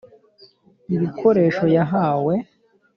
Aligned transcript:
ibikoresho 0.95 1.65
yahawe. 1.75 2.33